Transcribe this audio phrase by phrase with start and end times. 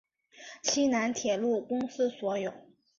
[0.63, 2.51] 西南铁路公司所有。